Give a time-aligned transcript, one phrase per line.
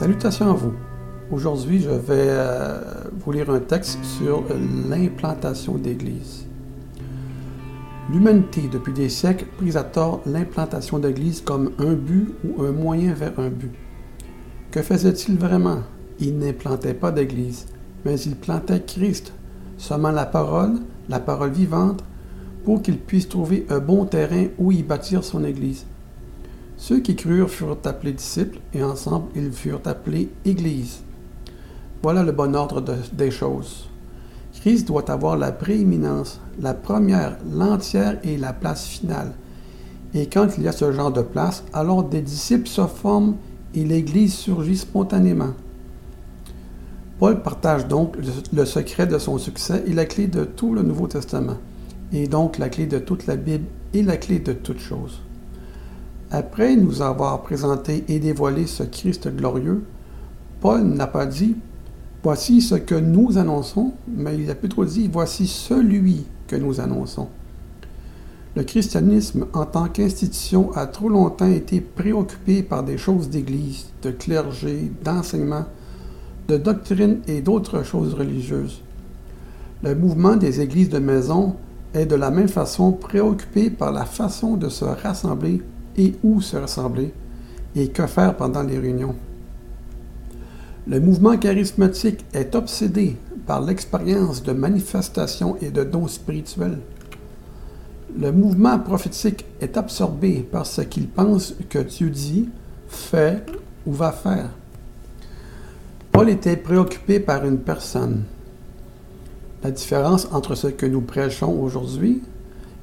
[0.00, 0.72] Salutations à vous.
[1.30, 2.80] Aujourd'hui, je vais euh,
[3.22, 4.44] vous lire un texte sur
[4.88, 6.46] l'implantation d'églises.
[8.10, 13.12] L'humanité, depuis des siècles, prise à tort l'implantation d'églises comme un but ou un moyen
[13.12, 13.74] vers un but.
[14.70, 15.80] Que faisait-il vraiment?
[16.18, 17.66] Il n'implantait pas d'église,
[18.06, 19.34] mais il plantait Christ,
[19.76, 20.78] semant la parole,
[21.10, 22.02] la parole vivante,
[22.64, 25.84] pour qu'il puisse trouver un bon terrain où y bâtir son église.
[26.80, 31.02] Ceux qui crurent furent appelés disciples, et ensemble ils furent appelés Église.
[32.02, 33.90] Voilà le bon ordre des choses.
[34.54, 39.32] Christ doit avoir la prééminence, la première, l'entière et la place finale.
[40.14, 43.36] Et quand il y a ce genre de place, alors des disciples se forment
[43.74, 45.52] et l'Église surgit spontanément.
[47.18, 48.16] Paul partage donc
[48.54, 51.58] le secret de son succès et la clé de tout le Nouveau Testament,
[52.10, 55.20] et donc la clé de toute la Bible et la clé de toutes choses.
[56.32, 59.82] Après nous avoir présenté et dévoilé ce Christ glorieux,
[60.60, 61.56] Paul n'a pas dit
[62.22, 67.28] Voici ce que nous annonçons, mais il a plutôt dit Voici celui que nous annonçons.
[68.54, 74.12] Le christianisme en tant qu'institution a trop longtemps été préoccupé par des choses d'église, de
[74.12, 75.64] clergé, d'enseignement,
[76.46, 78.82] de doctrine et d'autres choses religieuses.
[79.82, 81.56] Le mouvement des églises de maison
[81.92, 85.62] est de la même façon préoccupé par la façon de se rassembler
[85.96, 87.12] et où se rassembler
[87.74, 89.14] et que faire pendant les réunions.
[90.86, 96.78] Le mouvement charismatique est obsédé par l'expérience de manifestations et de dons spirituels.
[98.18, 102.48] Le mouvement prophétique est absorbé par ce qu'il pense que Dieu dit,
[102.88, 103.44] fait
[103.86, 104.50] ou va faire.
[106.10, 108.24] Paul était préoccupé par une personne.
[109.62, 112.22] La différence entre ce que nous prêchons aujourd'hui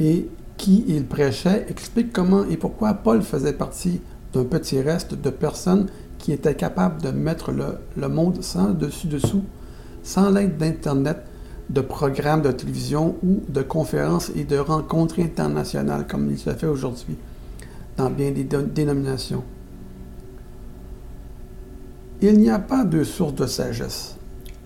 [0.00, 0.28] et
[0.62, 4.00] qui il prêchait explique comment et pourquoi Paul faisait partie
[4.32, 9.42] d'un petit reste de personnes qui étaient capables de mettre le, monde sans dessus-dessous,
[10.04, 11.18] sans l'aide d'Internet,
[11.68, 16.68] de programmes de télévision ou de conférences et de rencontres internationales comme il se fait
[16.68, 17.16] aujourd'hui
[17.96, 19.42] dans bien des dénominations.
[22.20, 24.14] Il n'y a pas de source de sagesse.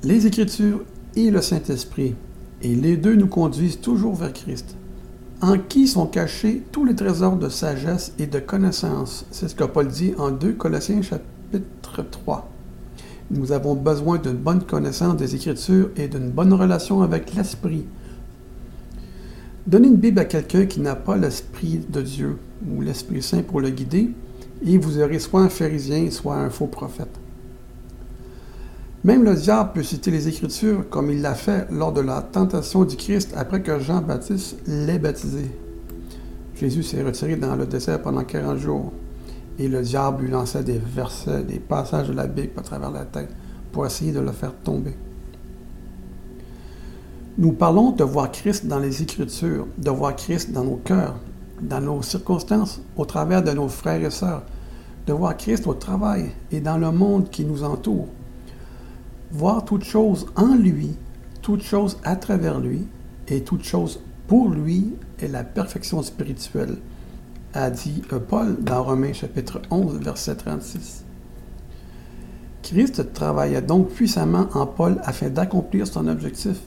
[0.03, 0.83] Les Écritures
[1.17, 2.15] et le Saint-Esprit,
[2.61, 4.77] et les deux nous conduisent toujours vers Christ
[5.43, 9.27] en qui sont cachés tous les trésors de sagesse et de connaissance?
[9.31, 12.51] C'est ce que Paul dit en 2 Colossiens chapitre 3.
[13.31, 17.85] Nous avons besoin d'une bonne connaissance des Écritures et d'une bonne relation avec l'Esprit.
[19.67, 22.39] Donnez une Bible à quelqu'un qui n'a pas l'Esprit de Dieu
[22.71, 24.11] ou l'Esprit Saint pour le guider,
[24.65, 27.19] et vous aurez soit un pharisien, soit un faux prophète.
[29.07, 32.85] Même le diable peut citer les Écritures comme il l'a fait lors de la tentation
[32.85, 35.49] du Christ après que Jean-Baptiste l'ait baptisé.
[36.57, 38.93] Jésus s'est retiré dans le désert pendant 40 jours
[39.61, 43.05] et le diable lui lançait des versets, des passages de la Bible à travers la
[43.05, 43.29] tête
[43.71, 44.97] pour essayer de le faire tomber.
[47.39, 51.15] Nous parlons de voir Christ dans les Écritures, de voir Christ dans nos cœurs,
[51.63, 54.43] dans nos circonstances, au travers de nos frères et sœurs,
[55.07, 58.09] de voir Christ au travail et dans le monde qui nous entoure
[59.31, 60.97] voir toute chose en lui,
[61.43, 62.87] toute chose à travers lui
[63.29, 66.77] et toute chose pour lui est la perfection spirituelle,
[67.55, 71.05] a dit euh, Paul dans Romains chapitre 11, verset 36.
[72.63, 76.59] Christ travaillait donc puissamment en Paul afin d'accomplir son objectif.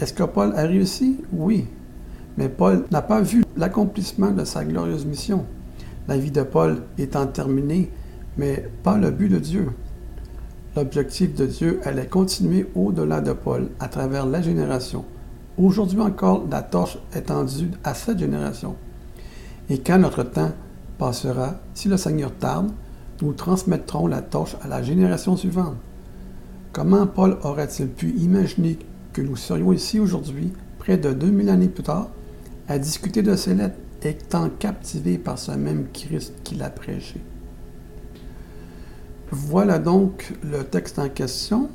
[0.00, 1.20] Est-ce que Paul a réussi?
[1.32, 1.66] Oui.
[2.36, 5.44] Mais Paul n'a pas vu l'accomplissement de sa glorieuse mission.
[6.06, 7.90] La vie de Paul étant terminée,
[8.36, 9.68] mais pas le but de Dieu.
[10.76, 15.04] L'objectif de Dieu allait continuer au-delà de Paul, à travers la génération.
[15.56, 18.74] Aujourd'hui encore, la torche est tendue à cette génération.
[19.70, 20.50] Et quand notre temps
[20.98, 22.72] passera, si le Seigneur tarde,
[23.22, 25.76] nous transmettrons la torche à la génération suivante.
[26.72, 28.76] Comment Paul aurait-il pu imaginer
[29.12, 32.08] que nous serions ici aujourd'hui, près de 2000 années plus tard,
[32.66, 37.20] à discuter de ces lettres, étant captivés par ce même Christ qu'il a prêché?
[39.30, 41.68] Voilà donc le texte en question.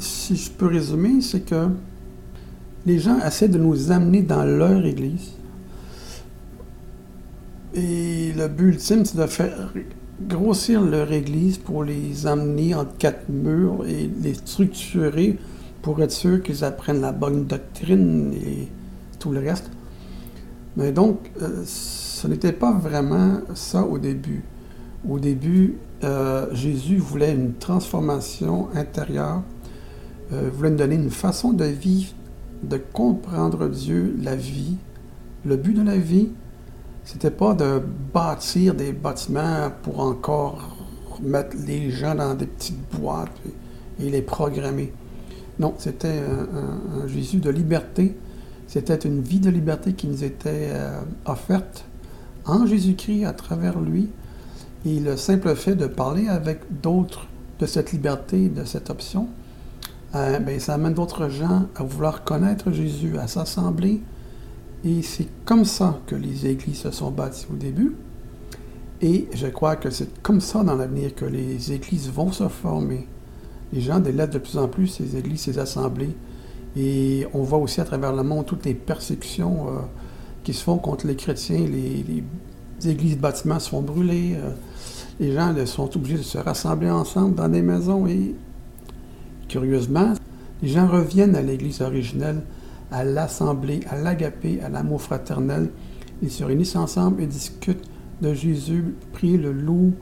[0.00, 1.68] Si je peux résumer, c'est que
[2.86, 5.32] les gens essaient de nous amener dans leur Église.
[7.74, 9.72] Et le but ultime, c'est de faire
[10.26, 15.38] grossir leur Église pour les amener entre quatre murs et les structurer
[15.82, 18.68] pour être sûr qu'ils apprennent la bonne doctrine et
[19.18, 19.70] tout le reste.
[20.76, 24.42] Mais donc, euh, ce n'était pas vraiment ça au début.
[25.06, 29.42] Au début, euh, Jésus voulait une transformation intérieure,
[30.32, 32.12] euh, voulait nous donner une façon de vivre,
[32.64, 34.76] de comprendre Dieu, la vie.
[35.44, 36.30] Le but de la vie,
[37.04, 37.80] c'était pas de
[38.12, 40.76] bâtir des bâtiments pour encore
[41.22, 43.30] mettre les gens dans des petites boîtes
[44.00, 44.92] et, les programmer.
[45.58, 48.16] Non, c'était un, Jésus de liberté.
[48.66, 51.84] C'était une vie de liberté qui nous était euh, offerte
[52.44, 54.10] en Jésus-Christ à travers lui.
[54.86, 57.26] Et le simple fait de parler avec d'autres
[57.58, 59.28] de cette liberté, de cette option,
[60.14, 64.00] euh, ben, ça amène d'autres gens à vouloir connaître Jésus, à s'assembler.
[64.84, 67.96] Et c'est comme ça que les églises se sont bâties au début.
[69.00, 73.06] Et je crois que c'est comme ça dans l'avenir que les églises vont se former.
[73.72, 76.16] Les gens délaissent de plus en plus ces églises, ces assemblées.
[76.76, 79.80] Et on voit aussi à travers le monde toutes les persécutions euh,
[80.42, 81.58] qui se font contre les chrétiens.
[81.58, 82.24] Les,
[82.86, 84.36] églises, bâtiments se font brûler.
[84.36, 84.50] Euh,
[85.20, 88.06] les gens sont obligés de se rassembler ensemble dans des maisons.
[88.06, 88.34] Et
[89.48, 90.14] curieusement,
[90.62, 92.42] les gens reviennent à l'église originelle,
[92.90, 95.70] à l'assemblée, à l'agapé, à l'amour fraternel.
[96.22, 97.88] Ils se réunissent ensemble et discutent
[98.20, 99.92] de Jésus, prient le loup,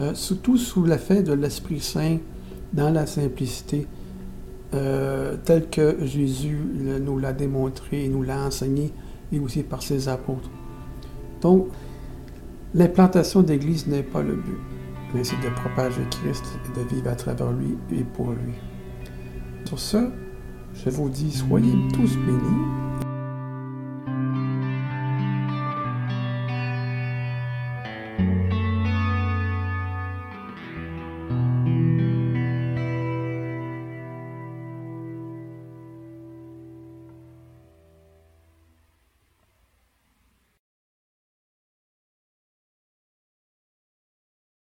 [0.00, 2.18] euh, surtout sous l'effet de l'Esprit Saint,
[2.72, 3.86] dans la simplicité,
[4.74, 6.58] euh, tel que Jésus
[7.00, 8.92] nous l'a démontré et nous l'a enseigné,
[9.32, 10.50] et aussi par ses apôtres.
[11.40, 11.68] Donc,
[12.74, 14.58] l'implantation d'Église n'est pas le but,
[15.14, 18.54] mais c'est de propager Christ et de vivre à travers lui et pour lui.
[19.64, 20.10] Sur ce,
[20.74, 22.83] je vous dis, soyez tous bénis